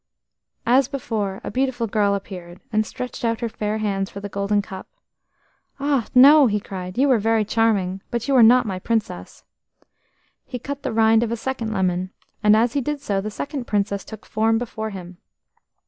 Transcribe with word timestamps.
As 0.65 0.87
before, 0.87 1.39
a 1.43 1.51
beautiful 1.51 1.85
girl 1.85 2.15
appeared, 2.15 2.59
and 2.73 2.87
stretched 2.87 3.23
out 3.23 3.41
her 3.41 3.47
fair 3.49 3.77
hands 3.77 4.09
for 4.09 4.19
the 4.19 4.29
golden 4.29 4.59
cup. 4.59 4.87
"Ah, 5.79 6.07
no!" 6.15 6.47
he 6.47 6.59
cried. 6.59 6.97
"You 6.97 7.11
are 7.11 7.19
very 7.19 7.45
charming, 7.45 8.01
but 8.09 8.27
you 8.27 8.35
are 8.35 8.41
not 8.41 8.65
my 8.65 8.79
Princess." 8.79 9.43
He 10.43 10.57
cut 10.57 10.81
the 10.81 10.91
rind 10.91 11.21
of 11.21 11.31
a 11.31 11.37
second 11.37 11.71
lemon, 11.71 12.09
and 12.41 12.55
as 12.57 12.73
he 12.73 12.81
did 12.81 12.99
so 12.99 13.21
the 13.21 13.29
second 13.29 13.67
Princess 13.67 14.03
took 14.03 14.25
form 14.25 14.57
before 14.57 14.89
him. 14.89 15.19